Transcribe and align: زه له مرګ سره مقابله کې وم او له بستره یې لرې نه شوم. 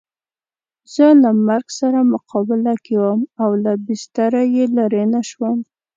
زه 0.93 1.07
له 1.23 1.29
مرګ 1.47 1.67
سره 1.79 1.99
مقابله 2.13 2.73
کې 2.85 2.95
وم 3.03 3.21
او 3.43 3.49
له 3.63 3.73
بستره 3.85 4.41
یې 4.55 4.65
لرې 4.77 5.03
نه 5.13 5.21
شوم. 5.29 5.57